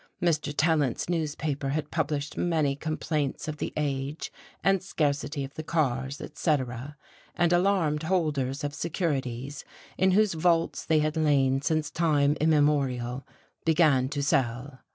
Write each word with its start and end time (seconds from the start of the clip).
Mr. 0.19 0.51
Tallant's 0.57 1.09
newspaper 1.09 1.69
had 1.69 1.91
published 1.91 2.35
many 2.35 2.75
complaints 2.75 3.47
of 3.47 3.57
the 3.57 3.71
age 3.77 4.31
and 4.63 4.81
scarcity 4.81 5.43
of 5.43 5.53
the 5.53 5.61
cars, 5.61 6.19
etc.; 6.19 6.97
and 7.35 7.53
alarmed 7.53 8.01
holders 8.01 8.63
of 8.63 8.73
securities, 8.73 9.63
in 9.99 10.09
whose 10.13 10.33
vaults 10.33 10.85
they 10.87 11.01
had 11.01 11.15
lain 11.15 11.61
since 11.61 11.91
time 11.91 12.35
immemorial, 12.41 13.27
began 13.63 14.09
to 14.09 14.23
sell.... 14.23 14.79